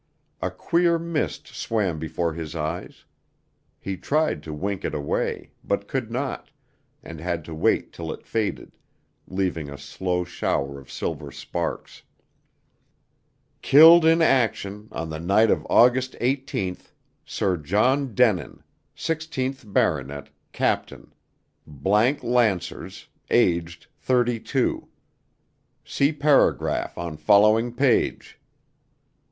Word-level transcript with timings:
A 0.41 0.49
queer 0.49 0.97
mist 0.97 1.45
swam 1.45 1.99
before 1.99 2.33
his 2.33 2.55
eyes. 2.55 3.05
He 3.79 3.97
tried 3.97 4.41
to 4.41 4.51
wink 4.51 4.83
it 4.83 4.95
away, 4.95 5.51
but 5.63 5.87
could 5.87 6.09
not, 6.09 6.49
and 7.03 7.19
had 7.21 7.45
to 7.45 7.53
wait 7.53 7.93
till 7.93 8.11
it 8.11 8.25
faded, 8.25 8.71
leaving 9.27 9.69
a 9.69 9.77
slow 9.77 10.23
shower 10.23 10.79
of 10.79 10.89
silver 10.91 11.31
sparks. 11.31 12.01
"Killed 13.61 14.03
in 14.03 14.23
action, 14.23 14.87
on 14.91 15.11
the 15.11 15.19
night 15.19 15.51
of 15.51 15.67
August 15.69 16.15
18th, 16.19 16.93
Sir 17.23 17.55
John 17.57 18.15
Denin, 18.15 18.63
16th 18.97 19.71
baronet, 19.71 20.29
Captain 20.51 21.13
th 21.63 22.23
Lancers, 22.23 23.07
aged 23.29 23.85
32. 23.99 24.87
See 25.85 26.11
paragraph 26.11 26.97
on 26.97 27.17
following 27.17 27.71
page." 27.71 28.39